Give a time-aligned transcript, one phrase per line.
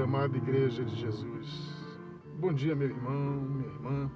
[0.00, 1.74] amada Igreja de Jesus.
[2.38, 4.10] Bom dia, meu irmão, minha irmã.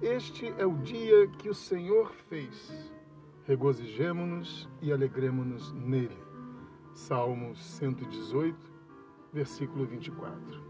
[0.00, 2.92] Este é o dia que o Senhor fez.
[3.44, 6.16] Regozijemo-nos e alegremo-nos nele.
[6.94, 8.56] Salmo 118,
[9.32, 10.62] versículo 24.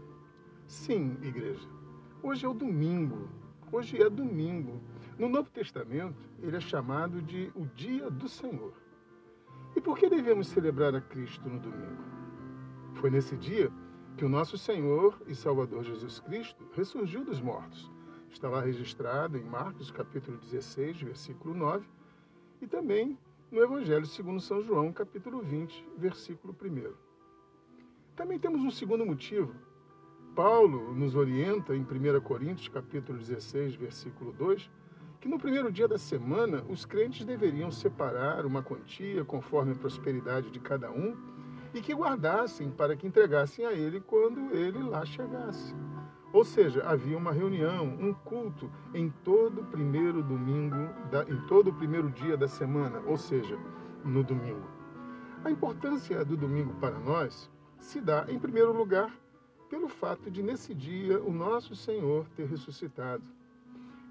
[0.65, 1.69] Sim, igreja,
[2.23, 3.29] hoje é o domingo.
[3.71, 4.81] Hoje é domingo.
[5.19, 8.73] No Novo Testamento, ele é chamado de o dia do Senhor.
[9.75, 12.03] E por que devemos celebrar a Cristo no domingo?
[12.95, 13.71] Foi nesse dia
[14.17, 17.87] que o nosso Senhor e Salvador Jesus Cristo ressurgiu dos mortos.
[18.31, 21.85] Está lá registrado em Marcos capítulo 16, versículo 9,
[22.59, 23.15] e também
[23.51, 26.93] no Evangelho segundo São João, capítulo 20, versículo 1.
[28.15, 29.53] Também temos um segundo motivo.
[30.35, 34.67] Paulo nos orienta em 1 Coríntios, capítulo 16, versículo 2,
[35.21, 40.49] que no primeiro dia da semana os crentes deveriam separar uma quantia conforme a prosperidade
[40.49, 41.15] de cada um
[41.73, 45.73] e que guardassem para que entregassem a ele quando ele lá chegasse.
[46.33, 50.75] Ou seja, havia uma reunião, um culto em todo o primeiro domingo,
[51.27, 53.57] em todo o primeiro dia da semana, ou seja,
[54.03, 54.67] no domingo.
[55.43, 59.13] A importância do domingo para nós se dá, em primeiro lugar,
[59.69, 63.23] pelo fato de nesse dia o nosso Senhor ter ressuscitado.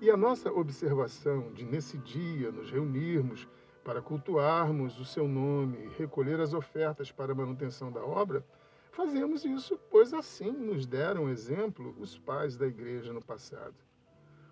[0.01, 3.49] E a nossa observação de nesse dia nos reunirmos
[3.87, 8.45] para cultuarmos o seu nome e recolher as ofertas para a manutenção da obra,
[8.91, 13.77] fazemos isso, pois assim nos deram exemplo os pais da igreja no passado.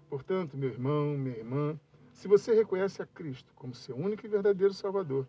[0.08, 1.76] Portanto, meu irmão, minha irmã,
[2.12, 5.26] se você reconhece a Cristo como seu único e verdadeiro Salvador,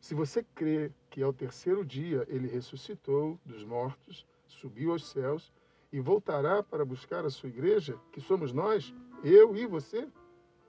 [0.00, 5.52] se você crê que ao terceiro dia ele ressuscitou dos mortos, subiu aos céus
[5.92, 10.06] e voltará para buscar a sua igreja, que somos nós, eu e você,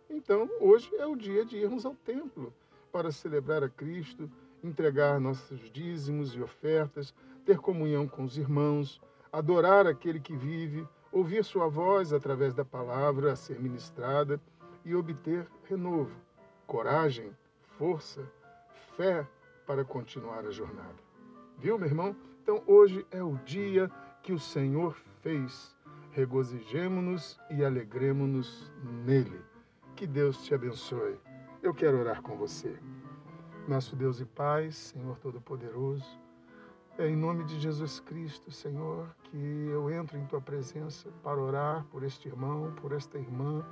[0.09, 2.51] então hoje é o dia de irmos ao templo
[2.91, 4.29] para celebrar a Cristo,
[4.63, 7.13] entregar nossos dízimos e ofertas,
[7.45, 9.01] ter comunhão com os irmãos,
[9.31, 14.39] adorar aquele que vive, ouvir sua voz através da palavra a ser ministrada
[14.85, 16.15] e obter renovo,
[16.67, 17.35] coragem,
[17.77, 18.21] força,
[18.95, 19.27] fé
[19.65, 20.95] para continuar a jornada.
[21.57, 22.15] Viu, meu irmão?
[22.41, 23.89] Então hoje é o dia
[24.23, 25.75] que o Senhor fez.
[26.11, 28.71] Regozijemo-nos e alegremo-nos
[29.05, 29.41] nele.
[29.95, 31.30] Que Deus te abençoe.
[31.63, 32.75] Eu quero orar com você.
[33.67, 36.19] Nosso Deus e Pai, Senhor Todo-Poderoso,
[36.97, 41.85] é em nome de Jesus Cristo, Senhor, que eu entro em tua presença para orar
[41.91, 43.63] por este irmão, por esta irmã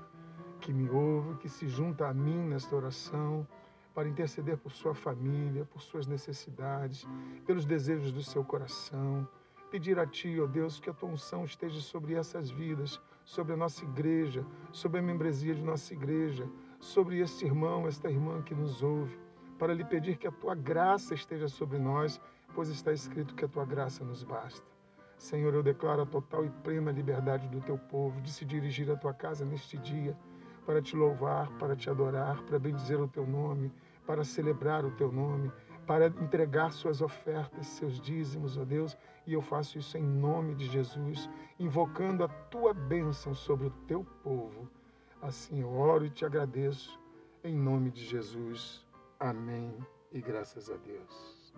[0.62, 3.48] que me ouve, que se junta a mim nesta oração,
[3.96, 7.08] para interceder por sua família, por suas necessidades,
[7.44, 9.28] pelos desejos do seu coração.
[9.72, 13.58] Pedir a Ti, ó Deus, que a tua unção esteja sobre essas vidas, sobre a
[13.58, 16.48] nossa igreja, sobre a membresia de nossa igreja,
[16.80, 19.20] sobre este irmão, esta irmã que nos ouve,
[19.58, 22.20] para lhe pedir que a tua graça esteja sobre nós,
[22.56, 24.66] pois está escrito que a tua graça nos basta.
[25.18, 28.96] Senhor, eu declaro a total e plena liberdade do teu povo de se dirigir à
[28.96, 30.18] tua casa neste dia,
[30.66, 33.72] para te louvar, para te adorar, para bendizer o teu nome,
[34.06, 35.52] para celebrar o teu nome,
[35.86, 38.98] para entregar suas ofertas, seus dízimos, ó Deus,
[39.28, 41.30] e eu faço isso em nome de Jesus,
[41.60, 44.70] invocando a tua bênção sobre o teu povo
[45.22, 46.98] Assim eu oro e te agradeço,
[47.44, 48.86] em nome de Jesus.
[49.20, 49.76] Amém
[50.12, 51.54] e graças a Deus.